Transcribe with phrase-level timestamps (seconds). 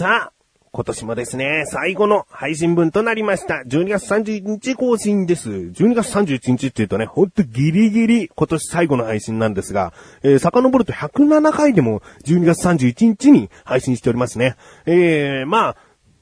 [0.00, 0.32] さあ、
[0.72, 3.64] 今年もですね、最後の配信分となりました。
[3.66, 5.50] 12月31日更新です。
[5.50, 9.92] 12月31日って言うとね、ほんとギリギリ今年最後の配信なんですが、
[10.22, 14.56] えー、遡ると107回でも12月31日に配信しておりますね。
[14.86, 15.76] えー、まあ、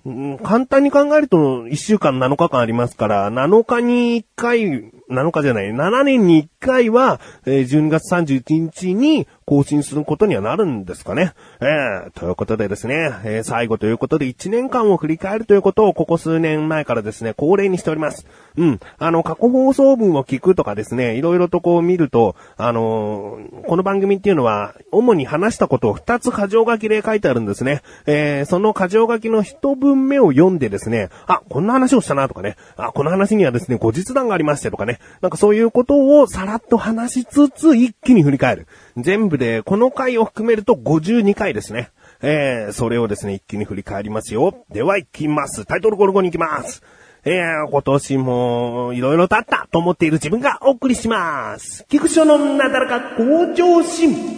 [0.04, 11.32] うん簡単に考えると1週間7日間ありますから、7日に1回、7日じゃない、7年に1回は、え12月31日に更新することにはなるんですかね。
[11.60, 18.26] えーということでですね、えー最後ということで1年間を振り返るということをここ数年前からですね、恒例にしております。
[18.58, 18.80] うん。
[18.98, 27.80] あの、過去放送分を聞くとかですね、いろいろとこう見ると、あのーこの番組っていうのは、主に話したことを2つ箇条書きで書いてあるんですね。
[28.06, 38.66] えーその箇条書きの一文目を読んでですね、あ、こんな話をしたなとかね、あ、この話にはですね、後日談がありましてとかね、なんかそういうことをさらっと話しつつ、一気に振り返る。
[38.96, 41.90] 全部で、この回を含めると52回ですね。
[42.20, 44.64] えー、それをですね、一気に振り返りますよ。
[44.70, 45.64] では行きます。
[45.66, 46.82] タイトルコルゴに行きます。
[47.24, 51.84] えー、今年も、いろいろとあったと思っている自分がお送りします。
[51.88, 54.37] 菊池のなだらか向上心。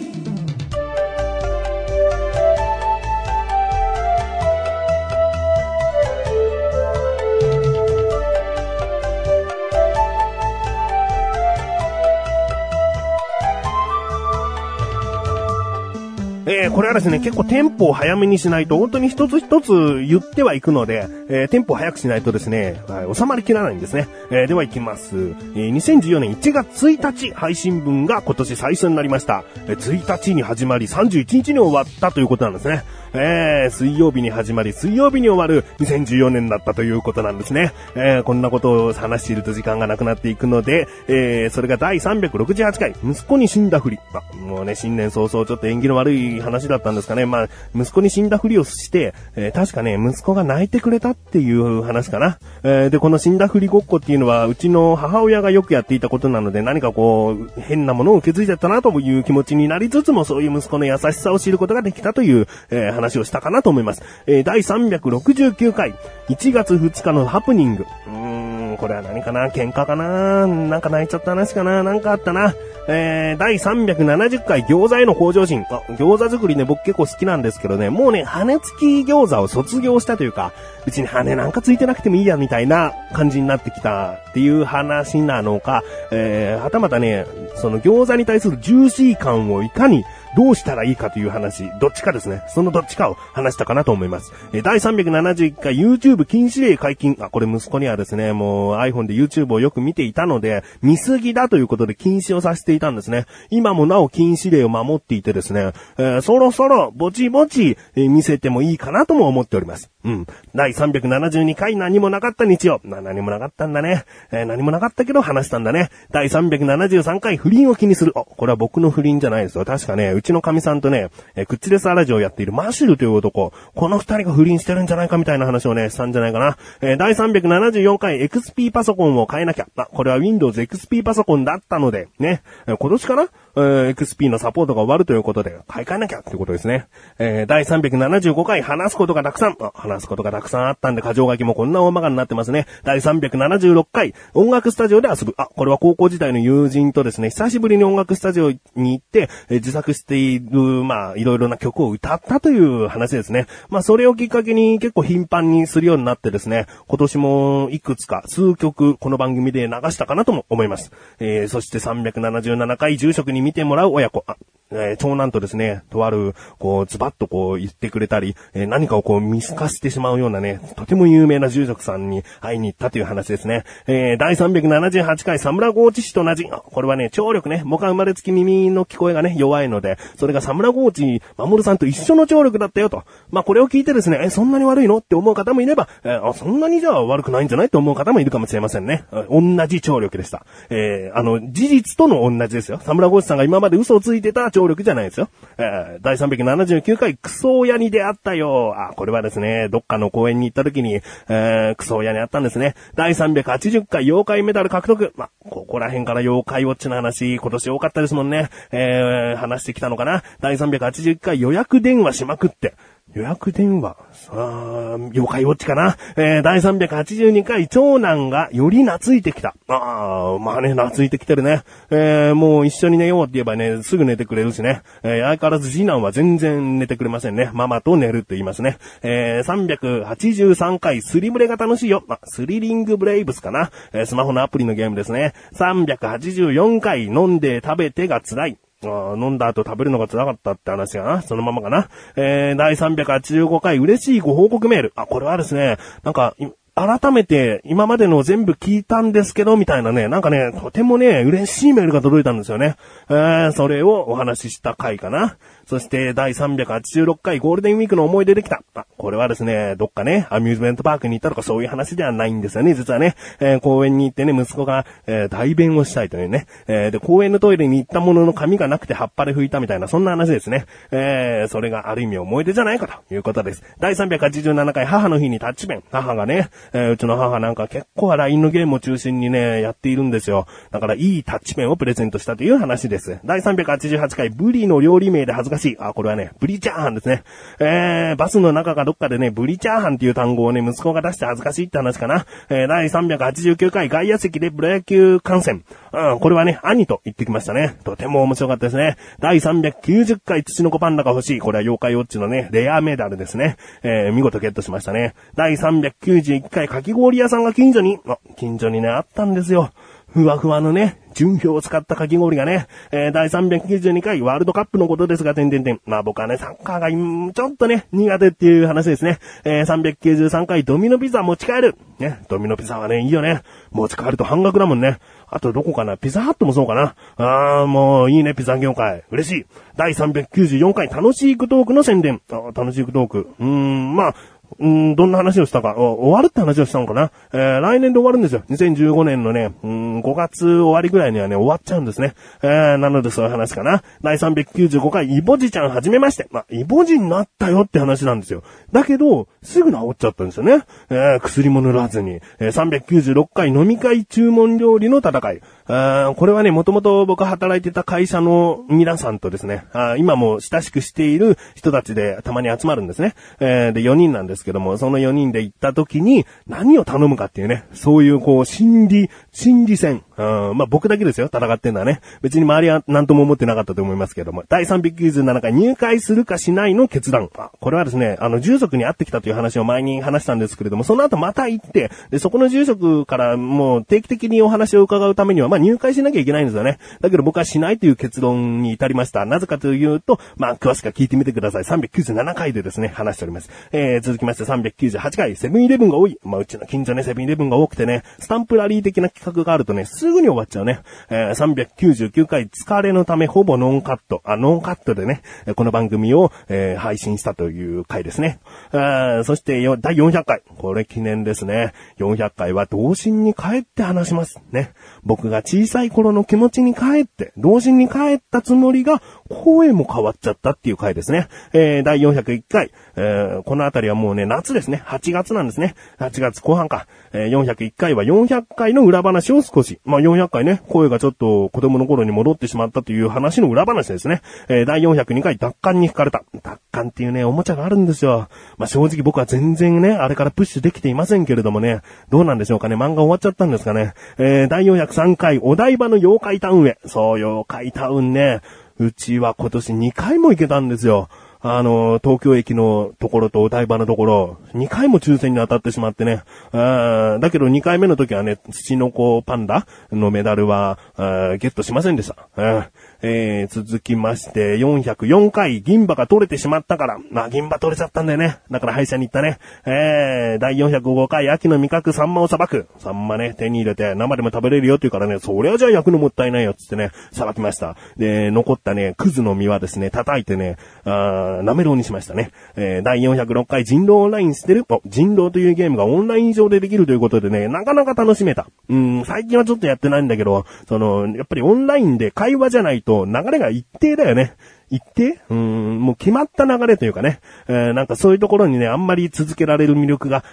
[16.73, 19.71] これはですね、結構テンポを早めにしないと、本当に一つ一つ
[20.07, 24.07] 言ってはいくので、えーテンポを早くしないとですね、はい収まりきらないんですね。
[24.29, 25.15] えーでは行きます。
[25.15, 29.43] えー2014年1月1日配信分が今年最初になりました。
[29.67, 32.83] えー1日に始まり31日に終わったということなんですね。
[33.13, 37.73] えー水曜日に始まり水曜日に終わる2014年だったということなんですね。
[37.95, 43.99] えーこんなことを話していると時間がなくなっていくので、えーそれが第368回、息子に死んだふり。
[44.13, 47.25] まあもうね、新年早々ちょっと縁起の悪い話だったんですかね。
[47.25, 52.37] まあ、息子に死んだふりをして、えー確かね、息子が泣いてくれたっていう話かな。
[52.63, 64.03] えーで、この死んだふりごっこっていうのは、うちの母親がよくやっていたことなので、何かこう、変なものを受け継いじゃったなという気持ちになりつつも、そういう息子の優しさを知ることができたという、えー話をしたかなと思います。
[64.27, 65.93] えー第369回、
[66.29, 67.85] 1月2日のハプニング。
[68.07, 69.47] うーん、これは何かな？
[69.49, 70.47] 喧嘩かな？
[70.47, 71.83] なんか泣いちゃった話かな？
[71.83, 72.53] なんかあったな？
[72.87, 75.65] えー、第370回餃子への向上心。
[75.69, 80.51] あ、餃子作りね、僕結構好きなんですけどね、もうね、羽根付き餃子を卒業したというか、
[80.85, 90.03] 別に羽根なんかついてなくてもいいや、みたいな感じになってきたっていう話なのか、えー、はたまたね、その餃子に対するジューシー感をいかに
[90.35, 92.43] どうしたらいいかという話、どっちかですね。
[92.47, 94.31] そのどっちかを話したかなと思います。
[94.53, 97.17] え第371回 YouTube 禁止令解禁。
[97.19, 103.25] あ、これ息子にはですね、もう iPhone で YouTube をよく見ていたので、見過ぎだということで禁止をさせていたんですね。
[103.49, 109.89] 今もなお禁止令を守っていてですね、えーそろそろぼちぼち、えー見せてもいいかなとも思っております。
[110.03, 110.27] うん。
[110.55, 112.79] 第372回何もなかった日曜。
[112.83, 114.05] な、何もなかったんだね。
[114.31, 115.89] えー何もなかったけど話したんだね。
[116.11, 118.13] 第373回不倫を気にする。
[118.15, 119.65] あ、これは僕の不倫じゃないですよ。
[119.65, 126.57] 確かね、うちの神さんとね、えークッチレスアラジオをやっているマシュルという男、この二人が不倫してるんじゃないかみたいな話をね、したんじゃないかな。
[126.81, 129.67] えー第374回 XP パソコンを変えなきゃ。
[129.75, 133.29] あ、これは Windows XP パソコンだったので、ね、えー今年かな？
[133.55, 136.87] えー XP のサポートが終わるということで、買い替えなきゃってことですね。
[137.19, 142.65] えー第375回話すことがたくさん、話すことがたくさんあったんで、過剰書きもこんな大まかになってますね。
[142.83, 145.33] 第376回、音楽スタジオで遊ぶ。
[145.37, 153.45] あ、これは高校時代の友人とですね、久しぶりに音楽スタジオに行って、えー自作している、まあ、いろいろな曲を歌ったという話ですね。
[153.69, 160.91] まあ、それをきっかけに結構頻繁にするようになってですね、今年もいくつか数曲この番組で流したかなとも思います。
[161.19, 164.25] えーそして377回住職に見てもらう親子。
[164.71, 173.63] えー長男とですね、とある、こう、ズバッとこう言ってくれたり、えー何かをこう見透かしてしまうようなね、とても有名な住職さんに会いに行ったという話ですね。
[173.87, 183.03] えー第378回サムラゴーチ氏と同じ、これはね、聴力ね、僕は生まれつき耳の聞こえがね、弱いので、それがサムラゴーチ、マモルさんと一緒の聴力だったよと。
[183.31, 184.97] まあ、これを聞いてですね、え、そんなに悪いの？
[184.97, 187.69] って思う方もいれば、えーあ、そんなにじゃあ悪くないんじゃない？
[187.69, 189.03] と思う方もいるかもしれませんね。
[189.29, 190.45] 同じ聴力でした。
[190.69, 192.79] えーあの、事実との同じですよ。
[192.83, 195.29] サムラゴーチさんが今まで嘘をついてた聴力じゃないですよ。
[195.57, 198.73] えー第379回クソ親に出会ったよ。
[198.77, 202.75] あ、これはですね、どっかの公園に行った時に、えークソ親に会ったんですね。
[202.95, 205.13] 第380回妖怪メダル獲得。
[205.15, 208.49] ま、ここら辺から妖怪ウォッチの話、今年多かったですもんね。
[208.71, 210.23] えー話してきたのかな。
[210.39, 212.75] 第381回予約電話しまくって。
[213.13, 213.97] 予約電話。
[214.29, 215.97] あ妖怪ウォッチかな？
[216.15, 219.55] えー、第382回、長男がより懐いてきた。
[219.67, 221.63] ああ、まあね、懐いてきてるね。
[221.89, 224.81] えー、もう一緒に寝ようって言えばね、すぐ寝てくれるしね。
[225.03, 227.49] えー、相変わらず次男は全然寝てくれませんね。
[227.53, 228.77] ママと寝るって言いますね。
[229.01, 232.03] えー、383回、スリムレが楽しいよ。
[232.07, 233.71] あ、スリリングブレイブスかな。
[233.93, 235.33] えー、スマホのアプリのゲームですね。
[235.55, 238.57] 384回、飲んで食べてが辛い。
[238.83, 241.21] あ飲んだ後食べるのが辛かったって話がな。
[241.21, 241.89] そのままかな。
[242.15, 244.93] えー、第385回嬉しいご報告メール。
[244.95, 246.35] あ、これはですね、なんか、
[246.73, 252.77] 改めて今までの全部聞いたんですけど、みたいなね、なんかね、とてもね、嬉しいメールが届いたんですよね。
[253.09, 255.37] えー、それをお話しした回かな。
[255.65, 258.61] そして第386回ゴールデンウィークの思い出できた。
[258.73, 263.15] あ、これはですね、どっかね、アミューズメントパークに行ったとかそういう話ではないんですよね、実はね。
[263.39, 266.47] えー、公園に行ってね、息子が、えー、代弁をしたいというね。
[266.67, 270.65] えー、で、公園のトイレに行ったものの髪がなくて葉っぱで拭いたみたいな、そんな話ですね。
[270.91, 273.63] えー、それがある意味思い出じゃないかということです。
[273.79, 275.83] 第387回母の日にタッチペン。
[275.91, 280.47] 母がね、えー、うちの母なんか結構 LINE のゲームを中心にね、やっているんですよ。
[280.71, 283.19] だからいいタッチペンをプレゼントしたという話です。
[283.25, 285.77] 第388回ブリの料理名で恥ずかしい。
[285.79, 287.23] あ、これはね、ブリチャーハンですね。
[287.59, 292.25] えー、バスの中かどっかでね、ブリチャーハンっていう単語をね、息子が出して恥ずかしいって話かな。
[292.49, 295.63] えー、第389回外野席でプロ野球観戦。
[295.93, 297.75] うん、これはね、兄と言ってきましたね。
[297.83, 298.97] とても面白かったですね。
[299.19, 301.39] 第390回土の子パンダが欲しい。
[301.39, 303.57] これは妖怪ウォッチのね、レアメダルですね。
[303.83, 305.13] えー、見事ゲットしましたね。
[305.35, 309.71] 第391回かき氷屋さんが近所に、あ、近所にね、あったんですよ。
[310.13, 315.79] ふわふわのね、純氷を使ったかき氷がね、えー、第392回ワールドカップのことですが、点々点。
[315.85, 319.19] まあ僕はね、サッカーが、ちょっとね、苦手っていう話ですね。
[319.45, 321.75] えー、393回ドミノピザ持ち帰る。
[321.99, 323.41] ね、ドミノピザはね、いいよね。
[323.71, 324.99] 持ち帰ると半額だもんね。
[325.29, 325.95] あとどこかな？
[325.95, 329.05] ピザハットもそうかなあー、もういいね、ピザ業界。
[329.11, 329.45] 嬉しい。
[329.77, 332.21] 第394回楽しいクトークの宣伝。
[332.29, 333.29] あ楽しいクトーク。
[333.39, 334.15] うーん、まあ、
[334.59, 338.43] うん、どんな話をしたか、終わるって話をしたのかなえー、来年で終わるんですよ。
[338.49, 342.13] 2015年のね、うん、5月終わりぐらいにはね、終わっちゃうんですね。
[342.41, 343.83] えー、なのでそういう話かな。
[344.01, 346.27] 第395回、イボジちゃんはじめまして。
[346.31, 348.43] まあ、イボジになったよって話なんですよ。
[348.71, 350.63] だけど、すぐ治っちゃったんですよね。
[350.89, 352.19] えー、薬も塗らずに。
[352.39, 355.41] えー、396回飲み会注文料理の戦い。
[355.67, 363.15] あこれはね、もともと僕働いてた会社の皆さんとですね、あ今も親しくしている人たちでたまに集まるんですね。
[363.39, 370.03] えー、で、4人なんですけども、その4人で行った時に何を頼むかっていうね、そういうこう、心理、心理戦。
[370.17, 372.01] うん、まあ僕だけですよ、戦ってんのはね。
[372.21, 377.29] 別に周りは何とも思ってなかったと思いますけども、第397回入会するかしないの決断。
[377.29, 386.77] これはですね、あの、住職に会ってきたという話を前に話したんですけれども、その後また行って、で、そこの住職からもう定期的にお話を伺うためには、まあ入会しなきゃいけないんですよね。
[386.99, 389.25] だけど僕はしないという結論に至りました。
[389.25, 391.63] なぜかというと、まあ、詳しくは聞いてみてください。
[391.63, 393.49] 397回でですね、話しております。
[393.71, 396.17] えー、続きまして398回、セブンイレブンが多い。
[396.23, 400.81] まあ、うちの近所ね、セブンイレブンが多くてね、スタンプラリー的な企画があるとね、すぐに終わっちゃうね。
[401.09, 404.21] えー、399回、疲れのためほぼノンカット。
[404.25, 405.21] あ、ノンカットでね、
[405.55, 408.39] この番組を、えー、配信したという回ですね。
[408.71, 410.41] あそしてよ、第400回。
[410.57, 411.73] これ記念ですね。
[411.99, 414.39] 400回は童心に帰って話します。
[414.51, 414.73] ね。
[415.03, 421.27] 僕が小さい頃の気持ちに帰って、童心に帰ったつもりが、声も変わっちゃったっていう回ですね。
[421.53, 424.83] えー、第401回、えー、このあたりはもうね、夏ですね。
[424.85, 425.75] 8月なんですね。
[425.99, 426.87] 8月後半か。
[427.13, 429.79] えー、401回は400回の裏話話を少し。
[429.85, 434.21] まあ、400回ね、声がちょっと子供の頃に戻ってしまったという話の裏話ですね。
[434.47, 436.23] えー、第402回、奪還に惹かれた。
[436.41, 438.29] 奪還っていうね、おもちゃがあるんですよ。
[438.57, 442.75] まあ、正直僕は全然ね、あれからプッシュできていませんけれどもね、どうなんでしょうかね。
[442.75, 443.93] 漫画終わっちゃったんですかね。
[444.17, 446.77] えー、第403回、お台場の妖怪タウンへ。
[446.85, 448.41] そう、妖怪タウンね。
[448.79, 451.09] うちは今年2回も行けたんですよ。
[451.43, 456.23] あの、東京駅のところとお台場のところ、2回も抽選に当たってしまってね。
[456.51, 462.69] あだけど2回目の時はね、土の子パンダのメダルは、ゲットしませんでした。
[463.01, 468.39] えー、続きまして、404回、銀歯が取れてしまったから、まあ、銀歯取れちゃったんだよね。
[468.51, 469.39] だから歯医者に行ったね。
[469.65, 472.67] えー、第405回、秋の味覚、サンマをさばく。
[472.79, 477.75] サンマね、手に入れて、生でも食べれるよって言うからね、そりゃじゃあ焼くのもったいないよっ、つってね、さばきました。
[477.97, 482.31] で、残ったね、クズの実はですね、叩いてね、あなめろうにしましたね。
[482.55, 488.47] えー、第406回、人狼オンラインしてるお、人狼というゲームがオンライン上でできるということでね、なかなか楽しめた。
[488.69, 494.35] うん、最近はちょっとやってないんだけど、その、やっぱりオンラインで会話じゃないと、と流れが一定だよね。
[494.71, 500.23] 一定うん、もう決まった流れというかね、えー、なんかそういうところにね、あんまり続けられる魅力が、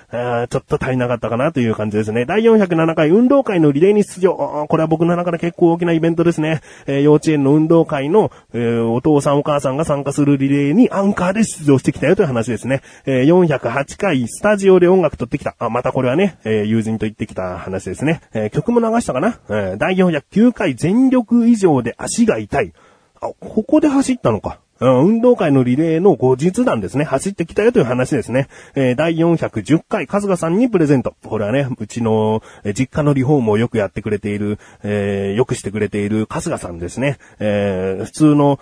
[0.49, 2.25] ちょっと足りなかったかなという感じですね。
[2.25, 4.67] 第407回運動会のリレーに出場。
[4.69, 6.61] これは僕の中で結構大きなイベントですね。
[6.87, 12.83] えー、幼稚園の運動会の、えー、お父さんお母さんが参加するリレーにアンカーで出場してきたよという話ですね。
[13.07, 15.57] えー、408回スタジオで音楽撮ってきた。
[15.59, 18.21] あ、またこれはね、えー、友人と言ってきた話ですね。
[18.33, 22.73] えー、曲も流したかな、えー、第409回全力以上で足が痛い。
[23.21, 24.61] あ、ここで走ったのか。
[24.81, 27.05] 運動会のリレーの後日談ですね。
[27.05, 28.49] 走ってきたよという話ですね。
[28.77, 31.17] えー、第410回、春日さんにプレゼント。
[31.25, 32.43] これはね、うちの、
[32.77, 37.19] 実家のリフォームをよくやってくれている、えー、よくしてくれている春日さんですね。
[37.41, 38.61] えー、普通の、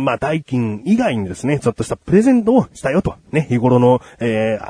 [0.00, 3.16] まあ、代金以外にですね、ちょっとしたプレゼントをしたよと。
[3.32, 4.60] ね、日頃の、え、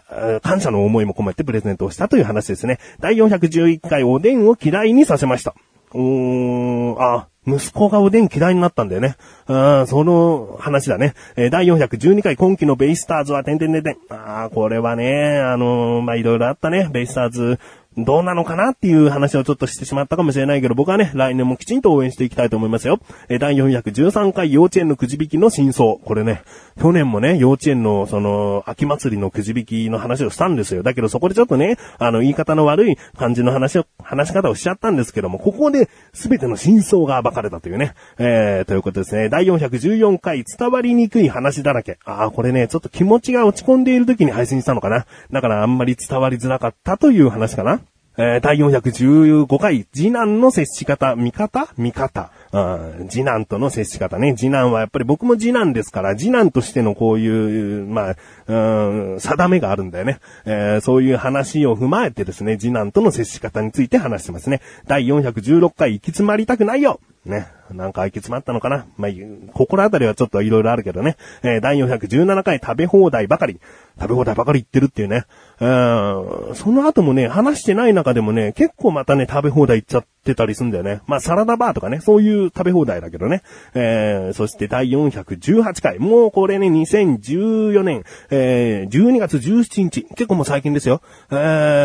[0.43, 2.79] 感謝の思いも込めてプレゼントをしたという話ですね。
[3.01, 5.55] 第411回、おでんを嫌いにさせました。
[5.93, 9.17] うーん、あ、息子がおでん嫌いになったんだよね。
[9.49, 11.15] うんその話だね。
[11.37, 13.97] え、第412回今季のベイスターズは、てんてんてん。
[14.11, 16.89] ああ、これはね、あのー、ま、いろいろあったね。
[16.93, 17.59] ベイスターズ、
[18.05, 23.01] どうなのかなっていう話をちょっとしてしまったかもしれないけど、僕はね、来年もきちんと応援していきたいと思いますよ。
[23.29, 25.97] え第413回幼稚園のくじ引きの真相。
[25.97, 26.43] これね、
[26.81, 30.83] 去年もね、幼稚園のその、秋祭りのくじ引きの話をしたんですよ。
[30.83, 37.95] だけどそこでちょっとね、あの、言い方の悪い感じの話を、話し方をしちゃったんですけども、ここで全ての真相が暴かれたというね。
[38.19, 39.29] えー、ということですね。
[39.29, 41.99] 第414回伝わりにくい話だらけ。
[42.05, 45.07] ああ、これね、ちょっと気持ちが落ち込んでいる時に配信したのかな。
[45.31, 47.81] だからあんまり伝わりづらかったという話かな。
[48.21, 51.69] えー、第415回、次男の接し方、見方？
[51.77, 52.33] 見方。
[52.51, 54.35] うん、次男との接し方ね。
[54.37, 58.17] 次男はやっぱり僕も次男ですから、次男としてのこういう、まあ、
[58.49, 60.19] うん、定めがあるんだよね。
[60.47, 64.63] えー、そういう話を踏まえてですね、次男との接し方について話してますね。
[64.89, 67.49] 第416回、行き詰まりたくないよね。
[67.71, 69.11] なんか行き詰まったのかなまあ、
[69.53, 71.17] 心当たりはちょっと色々あるけどね。
[71.43, 73.61] えー、第417回食べ放題ばかり。
[74.01, 75.25] 食べ放題ばかり言ってるっていうね。
[75.61, 81.03] うん、その後もね、話してない中でもね、結構またね、食べ放題行っちゃってたりすんだよね。
[81.07, 83.43] まあ、サラダバーとかね、そういう食べ放題だけどね。
[83.75, 85.99] えー、そして第418回。
[85.99, 90.05] もうこれね、2014年、えー、12月17日。
[90.05, 91.03] 結構もう最近ですよ。
[91.31, 91.35] え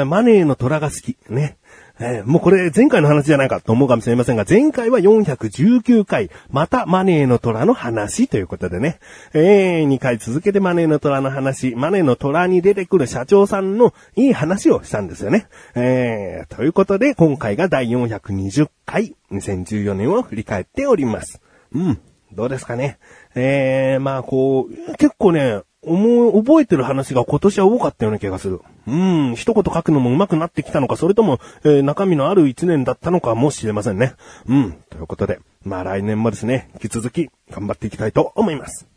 [0.04, 1.18] ー、マネーの虎が好き。
[1.30, 1.58] ね。
[2.00, 9.00] えー、もうこれ前回の話じゃないかと思うかもしれませんが、前回は419回、またマネーの虎の話ということでね、
[9.34, 15.48] えー、2回続けてマネーの虎の話、マネーの虎に出てくる社長さんのいい話をしたんですよね。
[15.76, 21.42] えー、ということで、今回が第420回、2014年を振り返っております。
[21.74, 22.00] うん、
[22.32, 22.98] どうですかね。
[23.36, 28.62] えー、まあこう、結構ね、思う、覚えてる話が今年は多かったような気がする。
[28.88, 34.14] うん、一言書くのも上手くなってきたのか、それとも、えー、中身のある一年だったのかもしれませんね。
[34.48, 38.93] うん、ということで、まあ来年もですね、引き続き頑張っていきたいと思います。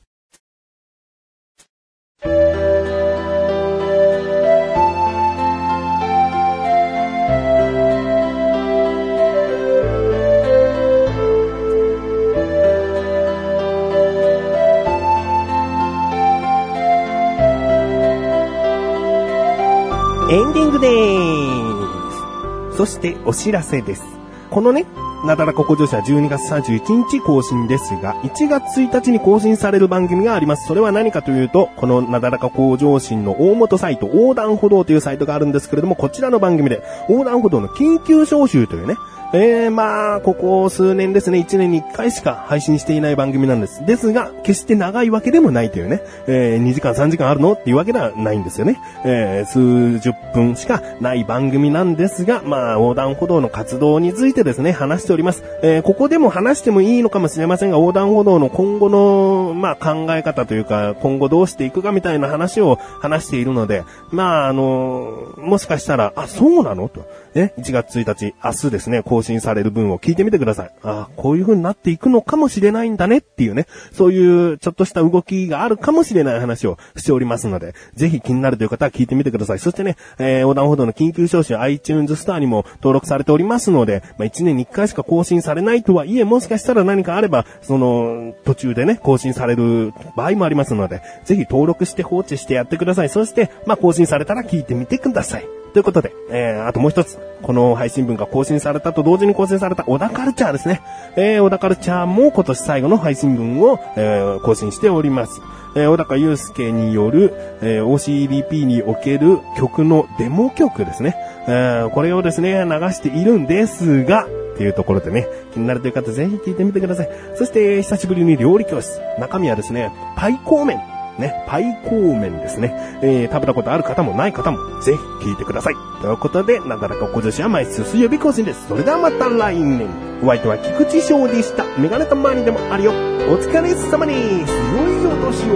[20.76, 22.76] グでーす。
[22.76, 24.04] そしてお知らせです。
[24.50, 24.86] このね、
[25.24, 30.66] なだらか向上心は12月31日更新ですが、1月1日に更新される番組があります。
[30.66, 38.96] それは何かというと、このなだらか向上心の大元サイト、横断歩道というサイトがあるんですけれども、こちらの番組で、横断歩道の緊急招集というね、
[39.32, 43.84] えー、まあ、ここ数年ですね、1年に1回しか配信していない番組なんです。
[43.84, 48.80] ですが、決して長いわけでもないというね、えー、2時間3時間あるのっていうわけではないんですよね。
[49.04, 55.42] えー、数十分しかない番組なんですが、まあ、横断歩道の活動についてですね、話しております。
[55.62, 66.88] えー、ここでも話してもいいのかもしれませんが、横断歩道の今後の、まあ、考え方というか、今後どうしていくかみたいな話を話しているので、まあ、あの、もしかしたら、あ、そうなの？
[66.88, 67.04] と。
[67.34, 70.70] ね、1月1日、明日ですね、更新される分を聞いてみてください。
[70.82, 79.58] あこういう風になっていくのかもしれないんだねっていうね、そういうちょっとした動きがあるかもしれない話をしておりますので、ぜひ気になるという方は聞いてみてください。
[79.58, 93.08] そしてね、えー、横断歩道の緊急招集 iTunes スターにも登録されておりますので、まあ、1年に1回しか更新されないとはいえ、もしかしたら何かあれば、その、途中でね、更新される場合もありますので、ぜひ登録して放置してやってください。
[93.08, 95.65] そして、まあ、更新されたら聞いてみてください。
[95.76, 100.80] ということで、えー、あともう一つ、この配信文が更新されたと同時に更新された小田カルチャーですね。
[101.16, 105.42] えー、小田カルチャーも今年最後の配信文を、えー、更新しております。
[105.76, 111.14] えー、小高祐介による、えー、OCDP における曲のデモ曲ですね。
[111.46, 117.10] えー、これをですね、流しているんですが、っていうところでね、気になるという方ぜひ聞いてみてください。
[117.34, 118.98] そして、久しぶりに料理教室。
[119.18, 120.95] 中身はですね、パイコー麺。
[121.18, 122.98] ね、パイコーメンですね。
[123.02, 125.74] えー、食べたことある方もない方も、ぜひ聞いてください。
[126.02, 128.68] ということで、なだらか小女子は毎週水曜日更新です。
[128.68, 129.88] それではまた来年。
[130.22, 131.64] お相手は菊池翔でした。
[131.78, 132.92] メガネと周りでもあるよ。
[132.92, 134.52] お疲れ様です。
[134.52, 135.50] 良いお年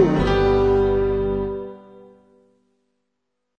[0.47, 0.50] を。